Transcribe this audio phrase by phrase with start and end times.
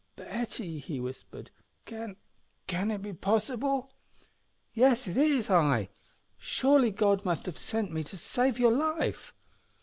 [0.15, 1.51] "Betty!" he whispered;
[1.85, 2.15] "can
[2.65, 3.91] can it be possible?"
[4.73, 5.89] "Yes, it is I!
[6.39, 9.31] Surely God must have sent me to save your life!"